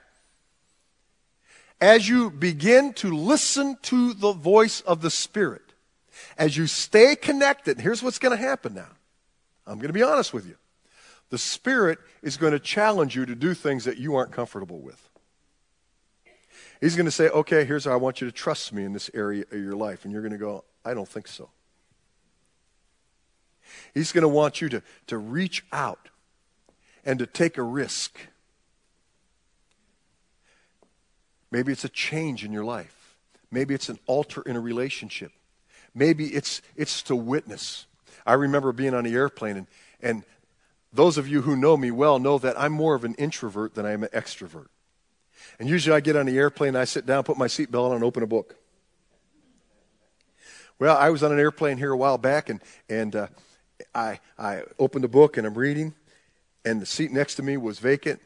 [1.81, 5.63] as you begin to listen to the voice of the Spirit,
[6.39, 8.89] as you stay connected, here's what's going to happen now.
[9.67, 10.57] I'm going to be honest with you.
[11.31, 15.11] The Spirit is going to challenge you to do things that you aren't comfortable with.
[16.81, 19.11] He's going to say, okay, here's how I want you to trust me in this
[19.15, 20.05] area of your life.
[20.05, 21.51] And you're going to go, I don't think so.
[23.95, 26.11] He's going to want you to, to reach out
[27.05, 28.19] and to take a risk.
[31.57, 33.17] Maybe it's a change in your life.
[33.51, 35.33] Maybe it's an altar in a relationship.
[35.95, 37.87] Maybe it's, it's to witness.
[38.27, 39.67] I remember being on the airplane, and,
[40.03, 40.23] and
[40.93, 43.87] those of you who know me well know that I'm more of an introvert than
[43.87, 44.67] I am an extrovert.
[45.59, 48.05] And usually I get on the airplane, I sit down, put my seatbelt on, and
[48.05, 48.57] open a book.
[50.79, 53.29] Well, I was on an airplane here a while back, and, and uh,
[53.95, 55.95] I, I opened the book and I'm reading,
[56.67, 58.21] and the seat next to me was vacant.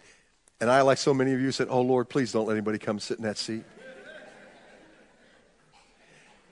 [0.61, 2.99] And I, like so many of you, said, Oh, Lord, please don't let anybody come
[2.99, 3.65] sit in that seat.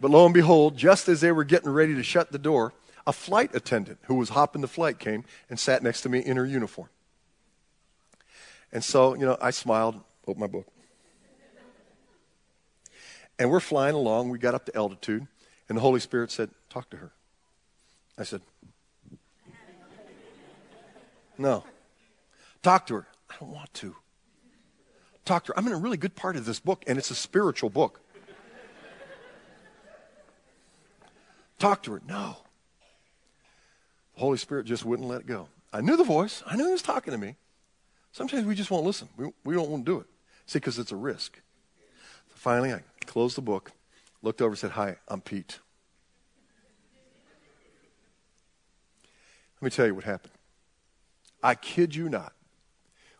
[0.00, 2.72] But lo and behold, just as they were getting ready to shut the door,
[3.06, 6.36] a flight attendant who was hopping the flight came and sat next to me in
[6.36, 6.88] her uniform.
[8.72, 10.66] And so, you know, I smiled, opened my book.
[13.38, 14.30] And we're flying along.
[14.30, 15.26] We got up to altitude,
[15.68, 17.12] and the Holy Spirit said, Talk to her.
[18.18, 18.42] I said,
[21.38, 21.64] No.
[22.62, 23.06] Talk to her.
[23.38, 23.94] Don't want to.
[25.24, 25.58] Talk to her.
[25.58, 28.00] I'm in a really good part of this book, and it's a spiritual book.
[31.58, 32.02] Talk to her.
[32.06, 32.36] No.
[34.14, 35.48] The Holy Spirit just wouldn't let it go.
[35.72, 36.42] I knew the voice.
[36.46, 37.36] I knew he was talking to me.
[38.12, 39.08] Sometimes we just won't listen.
[39.16, 40.06] We, we don't want to do it.
[40.46, 41.40] See, because it's a risk.
[42.28, 43.72] So finally, I closed the book,
[44.22, 45.58] looked over, said, Hi, I'm Pete.
[49.60, 50.32] Let me tell you what happened.
[51.42, 52.32] I kid you not.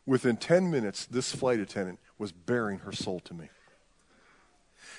[0.09, 3.51] Within 10 minutes, this flight attendant was bearing her soul to me.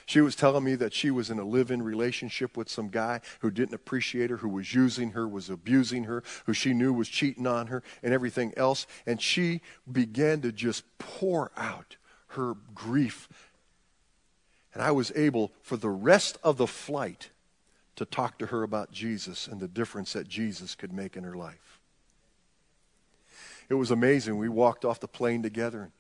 [0.06, 3.22] She was telling me that she was in a live in relationship with some guy
[3.40, 7.10] who didn't appreciate her, who was using her, was abusing her, who she knew was
[7.10, 8.86] cheating on her, and everything else.
[9.08, 13.28] And she began to just pour out her grief.
[14.76, 17.32] And I was able, for the rest of the flight,
[17.96, 21.36] to talk to her about Jesus and the difference that Jesus could make in her
[21.36, 21.79] life.
[23.70, 24.38] It was amazing.
[24.38, 25.84] We walked off the plane together.
[25.84, 25.92] and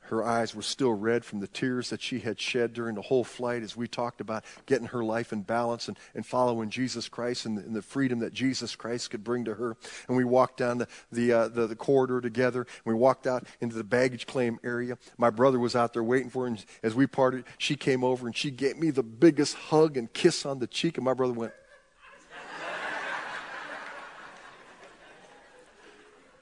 [0.00, 3.24] Her eyes were still red from the tears that she had shed during the whole
[3.24, 7.46] flight as we talked about getting her life in balance and, and following Jesus Christ
[7.46, 9.74] and the, and the freedom that Jesus Christ could bring to her.
[10.06, 12.60] And we walked down the, the, uh, the, the, corridor together.
[12.60, 14.98] And We walked out into the baggage claim area.
[15.16, 16.48] My brother was out there waiting for her.
[16.48, 20.12] And as we parted, she came over and she gave me the biggest hug and
[20.12, 20.98] kiss on the cheek.
[20.98, 21.52] And my brother went,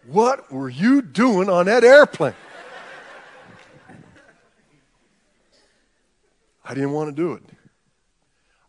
[0.06, 2.34] What were you doing on that airplane?
[6.64, 7.42] I didn't want to do it.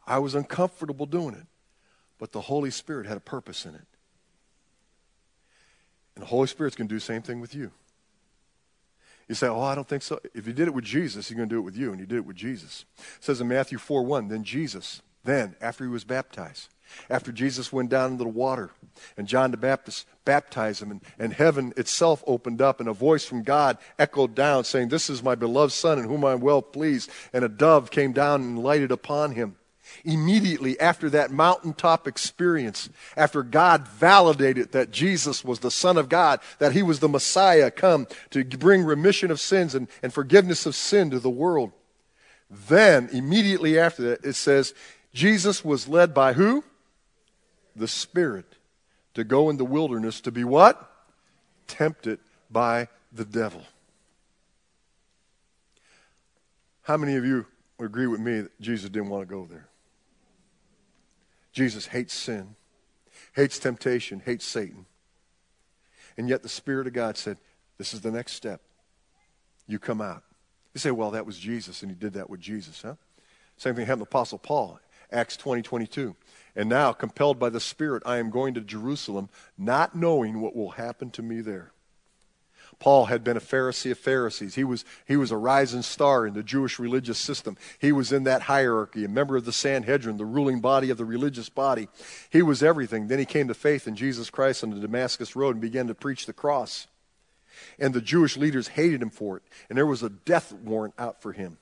[0.06, 1.48] I was uncomfortable doing it.
[2.18, 3.86] But the Holy Spirit had a purpose in it.
[6.16, 7.72] And the Holy Spirit's going to do the same thing with you.
[9.28, 10.20] You say, Oh, I don't think so.
[10.34, 12.06] If you did it with Jesus, he's going to do it with you, and you
[12.06, 12.86] did it with Jesus.
[13.18, 16.70] It says in Matthew 4 1, then Jesus, then, after he was baptized,
[17.10, 18.72] after Jesus went down into the water
[19.18, 23.26] and John the Baptist baptized him, and, and heaven itself opened up, and a voice
[23.26, 26.62] from God echoed down, saying, This is my beloved Son, in whom I am well
[26.62, 27.10] pleased.
[27.34, 29.56] And a dove came down and lighted upon him.
[30.04, 36.40] Immediately after that mountaintop experience, after God validated that Jesus was the Son of God,
[36.58, 40.76] that he was the Messiah come to bring remission of sins and, and forgiveness of
[40.76, 41.72] sin to the world,
[42.50, 44.74] then immediately after that, it says,
[45.14, 46.64] Jesus was led by who?
[47.76, 48.46] The Spirit
[49.14, 50.92] to go in the wilderness to be what?
[51.68, 53.62] Tempted by the devil.
[56.84, 57.48] How many of you
[57.80, 59.68] agree with me that Jesus didn't want to go there?
[61.52, 62.56] Jesus hates sin,
[63.34, 64.86] hates temptation, hates Satan.
[66.18, 67.38] And yet the Spirit of God said,
[67.78, 68.62] This is the next step.
[69.68, 70.24] You come out.
[70.74, 72.96] You say, Well, that was Jesus, and he did that with Jesus, huh?
[73.58, 74.80] Same thing happened to Apostle Paul,
[75.12, 76.16] Acts 20 22.
[76.56, 80.72] And now, compelled by the Spirit, I am going to Jerusalem, not knowing what will
[80.72, 81.74] happen to me there.
[82.80, 84.56] Paul had been a Pharisee of Pharisees.
[84.56, 87.58] He was, he was a rising star in the Jewish religious system.
[87.80, 91.06] He was in that hierarchy, a member of the Sanhedrin, the ruling body of the
[91.06, 91.88] religious body.
[92.30, 93.08] He was everything.
[93.08, 95.96] Then he came to faith in Jesus Christ on the Damascus Road and began to
[95.96, 96.88] preach the cross.
[97.80, 99.44] And the Jewish leaders hated him for it.
[99.70, 101.58] And there was a death warrant out for him.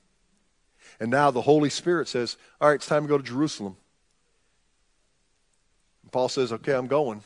[0.98, 3.76] And now the Holy Spirit says, All right, it's time to go to Jerusalem.
[6.14, 7.24] Paul says, Okay, I'm going.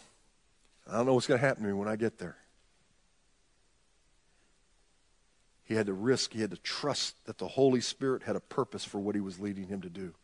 [0.91, 2.39] I don't know what's going to happen to me when I get there.
[5.63, 8.87] He had to risk, he had to trust that the Holy Spirit had a purpose
[8.87, 10.15] for what he was leading him to do.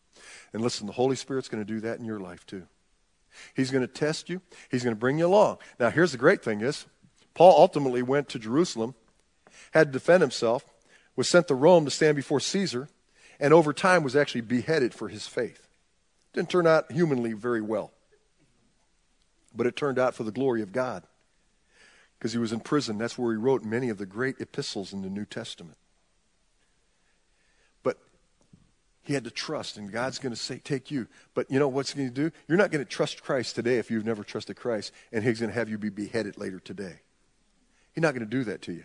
[0.55, 2.67] And listen, the Holy Spirit's going to do that in your life too.
[3.53, 4.41] He's going to test you.
[4.71, 5.59] He's going to bring you along.
[5.79, 6.87] Now, here's the great thing is,
[7.35, 8.95] Paul ultimately went to Jerusalem,
[9.73, 10.65] had to defend himself,
[11.17, 12.89] was sent to Rome to stand before Caesar,
[13.39, 15.69] and over time was actually beheaded for his faith.
[16.33, 17.93] Didn't turn out humanly very well,
[19.55, 21.05] but it turned out for the glory of God
[22.19, 22.99] because he was in prison.
[22.99, 25.77] That's where he wrote many of the great epistles in the New Testament.
[27.83, 27.99] But
[29.03, 31.07] he had to trust, and God's going to say, take you.
[31.35, 32.35] But you know what's going to do?
[32.49, 35.51] You're not going to trust Christ today if you've never trusted Christ, and he's going
[35.51, 37.01] to have you be beheaded later today.
[37.93, 38.85] He's not going to do that to you.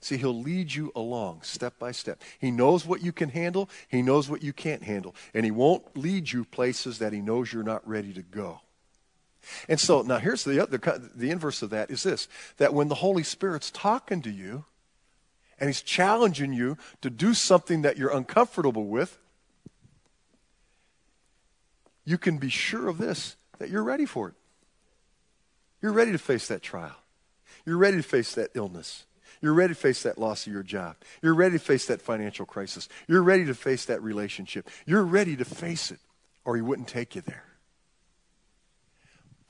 [0.00, 2.22] See, he'll lead you along step by step.
[2.38, 5.96] He knows what you can handle, he knows what you can't handle, and he won't
[5.96, 8.60] lead you places that he knows you're not ready to go.
[9.68, 10.78] And so now here's the other
[11.14, 14.64] the inverse of that is this that when the Holy Spirit's talking to you
[15.58, 19.18] and he's challenging you to do something that you're uncomfortable with,
[22.04, 24.34] you can be sure of this that you're ready for it.
[25.82, 26.96] You're ready to face that trial.
[27.64, 29.04] You're ready to face that illness.
[29.40, 30.96] You're ready to face that loss of your job.
[31.22, 32.88] You're ready to face that financial crisis.
[33.08, 34.68] You're ready to face that relationship.
[34.86, 36.00] You're ready to face it,
[36.44, 37.49] or he wouldn't take you there.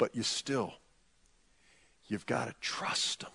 [0.00, 0.72] But you still,
[2.08, 3.30] you've got to trust Him.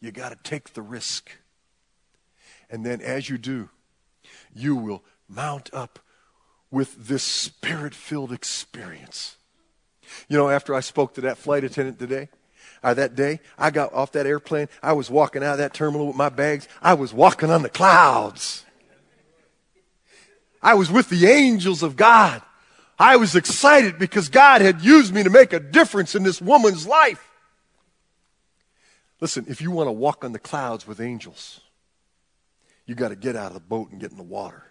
[0.00, 1.30] You got to take the risk.
[2.68, 3.68] And then as you do,
[4.52, 6.00] you will mount up
[6.72, 9.36] with this spirit filled experience.
[10.28, 12.28] You know, after I spoke to that flight attendant today,
[12.82, 14.66] uh, that day, I got off that airplane.
[14.82, 16.66] I was walking out of that terminal with my bags.
[16.82, 18.64] I was walking on the clouds.
[20.60, 22.42] I was with the angels of God.
[22.98, 26.86] I was excited because God had used me to make a difference in this woman's
[26.86, 27.24] life.
[29.20, 31.60] Listen, if you want to walk on the clouds with angels,
[32.86, 34.64] you got to get out of the boat and get in the water.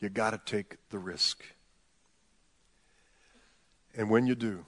[0.00, 1.42] You got to take the risk.
[3.96, 4.66] And when you do,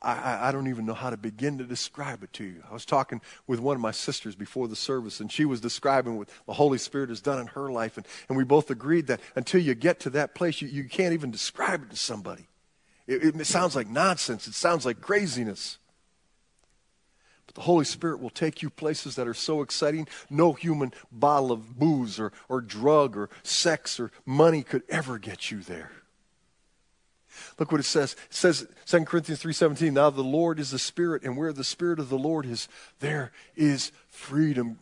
[0.00, 2.62] I, I, don't even know how to begin to describe it to you.
[2.68, 6.16] I was talking with one of my sisters before the service, and she was describing
[6.16, 7.96] what the Holy Spirit has done in her life.
[7.96, 11.12] And, and we both agreed that until you get to that place, you, you can't
[11.12, 12.48] even describe it to somebody.
[13.06, 15.78] It, it sounds like nonsense, it sounds like craziness.
[17.46, 21.52] But the Holy Spirit will take you places that are so exciting, no human bottle
[21.52, 25.90] of booze or, or drug or sex or money could ever get you there.
[27.58, 28.14] Look what it says.
[28.30, 31.98] It says 2 Corinthians 3:17, "Now the Lord is the Spirit, and where the Spirit
[31.98, 32.68] of the Lord is,
[33.00, 34.78] there is freedom."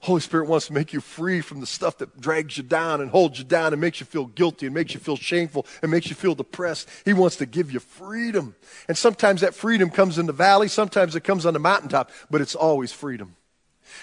[0.00, 3.10] Holy Spirit wants to make you free from the stuff that drags you down and
[3.10, 6.08] holds you down and makes you feel guilty and makes you feel shameful and makes
[6.08, 6.88] you feel depressed.
[7.04, 8.54] He wants to give you freedom.
[8.86, 12.40] And sometimes that freedom comes in the valley, sometimes it comes on the mountaintop, but
[12.40, 13.34] it's always freedom.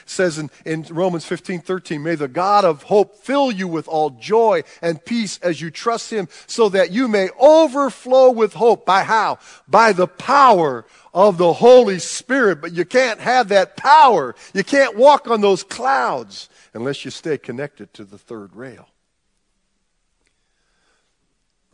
[0.06, 4.10] Says in, in Romans 15, 13, may the God of hope fill you with all
[4.12, 8.86] joy and peace as you trust him so that you may overflow with hope.
[8.86, 9.40] By how?
[9.68, 12.62] By the power of the Holy Spirit.
[12.62, 14.36] But you can't have that power.
[14.54, 18.88] You can't walk on those clouds unless you stay connected to the third rail.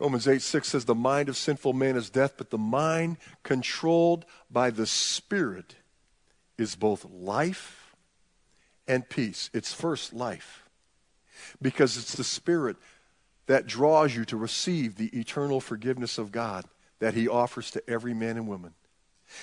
[0.02, 4.24] Romans 8 6 says, The mind of sinful man is death, but the mind controlled
[4.50, 5.76] by the Spirit
[6.58, 7.81] is both life
[8.86, 9.50] and peace.
[9.52, 10.68] It's first life
[11.60, 12.76] because it's the Spirit
[13.46, 16.64] that draws you to receive the eternal forgiveness of God
[17.00, 18.74] that He offers to every man and woman.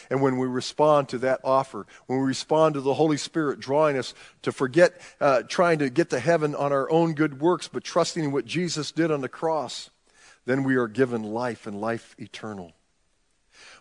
[0.10, 3.98] And when we respond to that offer, when we respond to the Holy Spirit drawing
[3.98, 4.14] us
[4.44, 8.24] to forget uh, trying to get to heaven on our own good works, but trusting
[8.24, 9.90] in what Jesus did on the cross,
[10.46, 12.74] then we are given life and life eternal.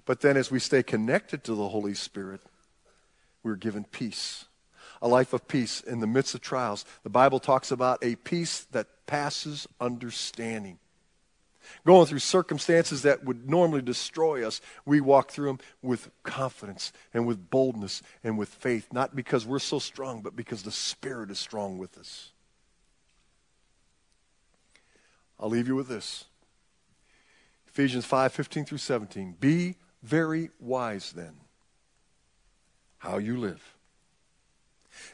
[0.06, 2.40] But then as we stay connected to the Holy Spirit,
[3.42, 4.46] we're given peace
[5.01, 6.84] a life of peace in the midst of trials.
[7.03, 10.78] The Bible talks about a peace that passes understanding.
[11.84, 17.26] Going through circumstances that would normally destroy us, we walk through them with confidence and
[17.26, 21.38] with boldness and with faith, not because we're so strong, but because the Spirit is
[21.38, 22.32] strong with us.
[25.38, 26.24] I'll leave you with this.
[27.68, 29.36] Ephesians 5 15 through 17.
[29.38, 31.34] Be very wise then
[32.99, 33.77] how you live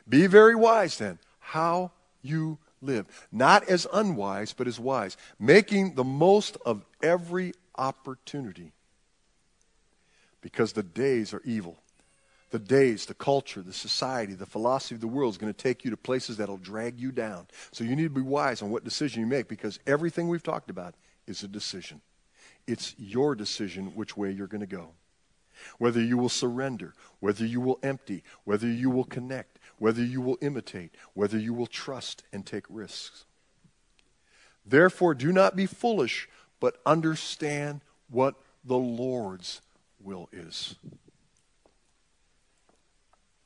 [0.08, 3.06] be very wise then how you live.
[3.30, 8.72] Not as unwise, but as wise, making the most of every opportunity.
[10.40, 11.78] Because the days are evil.
[12.50, 15.84] The days, the culture, the society, the philosophy of the world is going to take
[15.84, 17.46] you to places that'll drag you down.
[17.72, 20.70] So you need to be wise on what decision you make because everything we've talked
[20.70, 20.94] about
[21.26, 22.00] is a decision.
[22.66, 24.90] It's your decision which way you're going to go.
[25.78, 30.38] Whether you will surrender, whether you will empty, whether you will connect, whether you will
[30.40, 33.24] imitate, whether you will trust and take risks.
[34.64, 36.28] Therefore, do not be foolish,
[36.60, 38.34] but understand what
[38.64, 39.60] the Lord's
[40.00, 40.76] will is.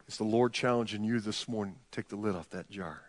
[0.06, 1.76] Is the Lord challenging you this morning?
[1.90, 3.02] Take the lid off that jar.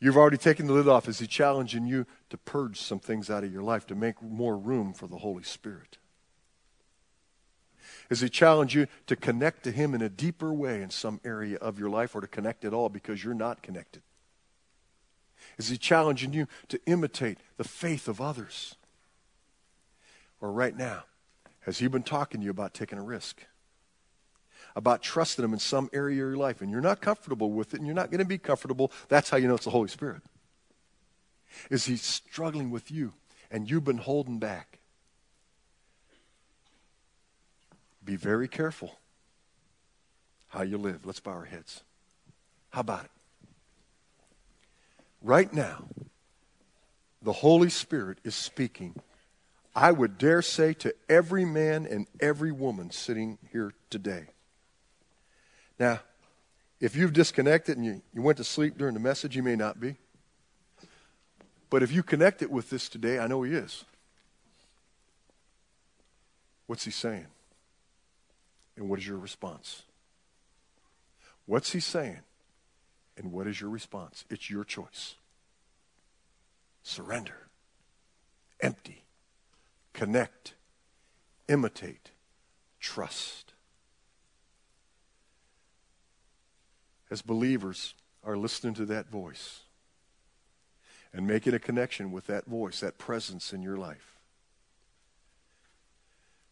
[0.00, 1.08] You've already taken the lid off.
[1.08, 4.56] Is He challenging you to purge some things out of your life to make more
[4.56, 5.98] room for the Holy Spirit?
[8.10, 11.56] Is he challenge you to connect to him in a deeper way in some area
[11.58, 14.02] of your life or to connect at all because you're not connected?
[15.58, 18.76] Is he challenging you to imitate the faith of others?
[20.40, 21.04] Or right now,
[21.60, 23.42] has he been talking to you about taking a risk?
[24.74, 27.78] About trusting him in some area of your life and you're not comfortable with it
[27.78, 28.92] and you're not going to be comfortable?
[29.08, 30.22] That's how you know it's the Holy Spirit.
[31.70, 33.12] Is he struggling with you
[33.50, 34.77] and you've been holding back?
[38.08, 38.98] Be very careful
[40.48, 41.04] how you live.
[41.04, 41.82] Let's bow our heads.
[42.70, 43.10] How about it?
[45.20, 45.84] Right now,
[47.20, 48.94] the Holy Spirit is speaking.
[49.76, 54.28] I would dare say to every man and every woman sitting here today.
[55.78, 56.00] Now,
[56.80, 59.80] if you've disconnected and you, you went to sleep during the message, you may not
[59.80, 59.96] be.
[61.68, 63.84] But if you connect it with this today, I know He is.
[66.66, 67.26] What's He saying?
[68.78, 69.82] And what is your response?
[71.46, 72.20] What's he saying?
[73.16, 74.24] And what is your response?
[74.30, 75.16] It's your choice.
[76.84, 77.48] Surrender,
[78.60, 79.02] empty,
[79.92, 80.54] connect,
[81.48, 82.12] imitate,
[82.78, 83.52] trust.
[87.10, 89.62] As believers are listening to that voice
[91.12, 94.17] and making a connection with that voice, that presence in your life,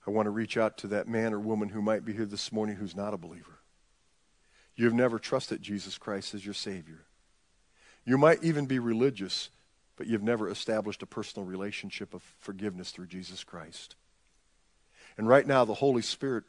[0.06, 2.52] I want to reach out to that man or woman who might be here this
[2.52, 3.58] morning who's not a believer.
[4.76, 7.06] You've never trusted Jesus Christ as your Savior.
[8.04, 9.50] You might even be religious,
[9.96, 13.96] but you've never established a personal relationship of forgiveness through Jesus Christ.
[15.18, 16.44] And right now, the Holy Spirit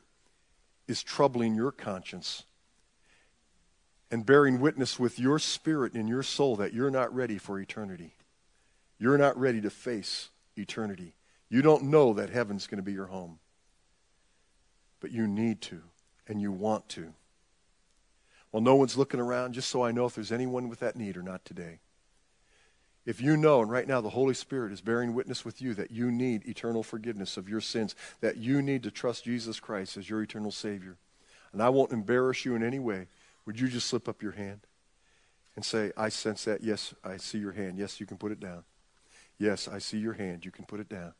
[0.87, 2.43] is troubling your conscience
[4.11, 8.13] and bearing witness with your spirit and your soul that you're not ready for eternity.
[8.99, 11.15] You're not ready to face eternity.
[11.49, 13.39] You don't know that heaven's going to be your home
[14.99, 15.81] but you need to
[16.27, 17.13] and you want to.
[18.51, 21.17] Well, no one's looking around, just so I know if there's anyone with that need
[21.17, 21.79] or not today.
[23.05, 25.91] If you know, and right now the Holy Spirit is bearing witness with you that
[25.91, 30.09] you need eternal forgiveness of your sins, that you need to trust Jesus Christ as
[30.09, 30.97] your eternal Savior.
[31.53, 33.07] And I won't embarrass you in any way,
[33.45, 34.59] Would you just slip up your hand
[35.55, 36.61] and say, I sense that.
[36.63, 37.77] Yes, I see your hand.
[37.77, 38.63] Yes, you can put it down.
[39.39, 40.43] Yes, I see your hand.
[40.43, 41.13] You can put it down.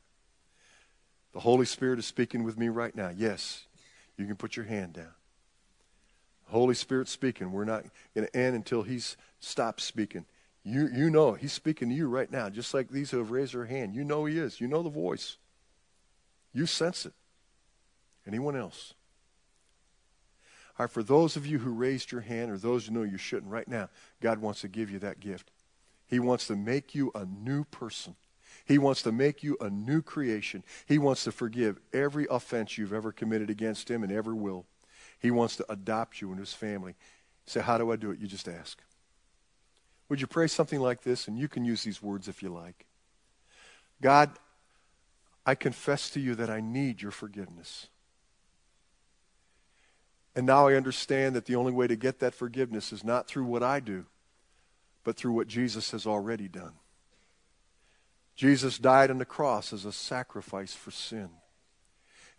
[1.38, 3.12] The Holy Spirit is speaking with me right now.
[3.16, 3.68] Yes,
[4.18, 5.14] you can put your hand down.
[6.46, 7.52] Holy Spirit speaking.
[7.52, 7.84] We're not
[8.16, 10.26] going to end until He's stopped speaking.
[10.64, 13.54] You, you know, He's speaking to you right now, just like these who have raised
[13.54, 13.94] their hand.
[13.94, 14.60] You know He is.
[14.60, 15.38] You know the voice.
[16.54, 17.14] You sense it.
[18.26, 18.96] Anyone else?
[20.80, 23.20] All right, for those of you who raised your hand or those who know you
[23.20, 23.90] shouldn't, right now,
[24.22, 25.52] God wants to give you that gift.
[26.08, 28.16] He wants to make you a new person.
[28.68, 30.64] He wants to make you a new creation.
[30.86, 34.66] He wants to forgive every offense you've ever committed against Him and ever will.
[35.20, 36.96] He wants to adopt you into His family.
[37.46, 38.20] Say, how do I do it?
[38.20, 38.82] You just ask.
[40.10, 41.28] Would you pray something like this?
[41.28, 42.86] And you can use these words if you like.
[44.02, 44.32] God,
[45.46, 47.88] I confess to you that I need your forgiveness.
[50.36, 53.46] And now I understand that the only way to get that forgiveness is not through
[53.46, 54.06] what I do,
[55.04, 56.74] but through what Jesus has already done.
[58.38, 61.30] Jesus died on the cross as a sacrifice for sin.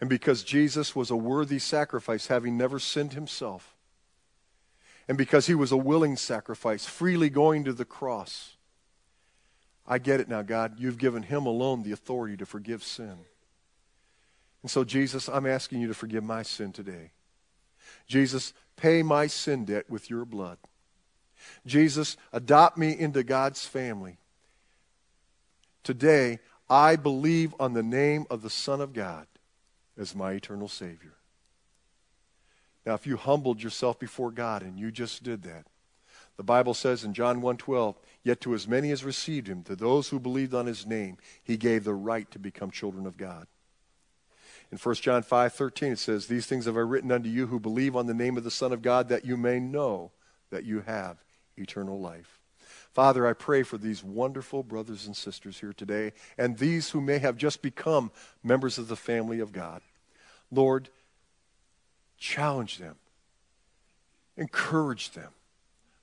[0.01, 3.74] And because Jesus was a worthy sacrifice, having never sinned himself,
[5.09, 8.57] and because he was a willing sacrifice, freely going to the cross,
[9.86, 10.74] I get it now, God.
[10.78, 13.18] You've given him alone the authority to forgive sin.
[14.62, 17.11] And so, Jesus, I'm asking you to forgive my sin today.
[18.07, 20.59] Jesus, pay my sin debt with your blood.
[21.66, 24.18] Jesus, adopt me into God's family.
[25.83, 29.26] Today, I believe on the name of the Son of God
[29.97, 31.14] as my eternal Savior.
[32.85, 35.66] Now, if you humbled yourself before God and you just did that,
[36.37, 40.09] the Bible says in John 1:12, "Yet to as many as received him, to those
[40.09, 43.49] who believed on his name, he gave the right to become children of God."
[44.70, 47.97] In 1 John 5:13 it says, "These things have I written unto you who believe
[47.97, 50.12] on the name of the Son of God, that you may know
[50.51, 51.24] that you have
[51.57, 52.38] eternal life."
[52.93, 57.18] Father, I pray for these wonderful brothers and sisters here today and these who may
[57.18, 58.11] have just become
[58.43, 59.82] members of the family of God.
[60.51, 60.89] Lord,
[62.16, 62.97] challenge them,
[64.36, 65.32] encourage them.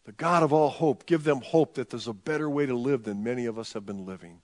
[0.05, 3.03] The God of all hope, give them hope that there's a better way to live
[3.03, 4.41] than many of us have been living.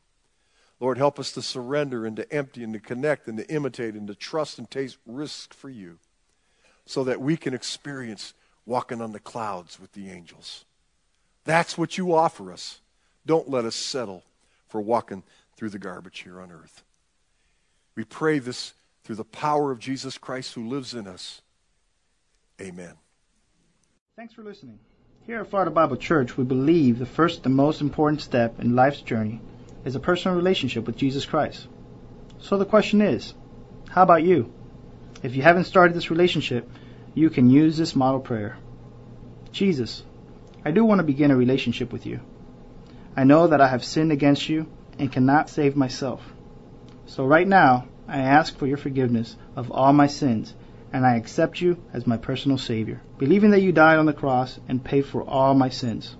[0.79, 4.07] Lord, help us to surrender and to empty and to connect and to imitate and
[4.07, 5.99] to trust and taste risk for you
[6.87, 8.33] so that we can experience
[8.65, 10.65] walking on the clouds with the angels.
[11.43, 12.79] That's what you offer us.
[13.25, 14.23] Don't let us settle
[14.67, 15.23] for walking
[15.55, 16.83] through the garbage here on earth.
[17.95, 18.73] We pray this
[19.03, 21.41] through the power of Jesus Christ who lives in us.
[22.59, 22.93] Amen.
[24.15, 24.79] Thanks for listening.
[25.25, 29.01] Here at Florida Bible Church, we believe the first and most important step in life's
[29.01, 29.41] journey
[29.85, 31.67] is a personal relationship with Jesus Christ.
[32.39, 33.33] So the question is,
[33.89, 34.51] how about you?
[35.21, 36.69] If you haven't started this relationship,
[37.13, 38.57] you can use this model prayer.
[39.51, 40.03] Jesus,
[40.63, 42.19] I do want to begin a relationship with you.
[43.15, 44.67] I know that I have sinned against you
[44.99, 46.21] and cannot save myself.
[47.07, 50.53] So right now, I ask for your forgiveness of all my sins
[50.93, 54.59] and I accept you as my personal Savior, believing that you died on the cross
[54.67, 56.15] and paid for all my sins.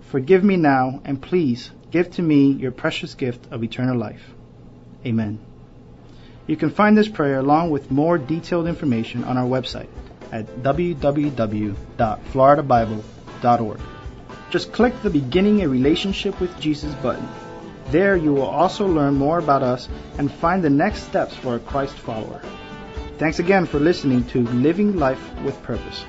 [0.00, 4.22] Forgive me now and please Give to me your precious gift of eternal life.
[5.04, 5.40] Amen.
[6.46, 9.88] You can find this prayer along with more detailed information on our website
[10.30, 10.46] at
[14.50, 17.28] Just click the Beginning a Relationship with Jesus button.
[17.90, 19.88] There you will also learn more about us
[20.18, 22.40] and find the next steps for a Christ follower.
[23.18, 26.04] Thanks again for listening to Living Life with Purpose.